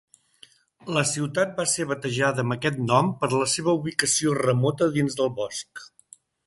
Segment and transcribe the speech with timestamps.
[0.95, 5.35] La ciutat va ser batejada amb aquest nom per la seva ubicació remota dins del
[5.43, 5.89] bosc.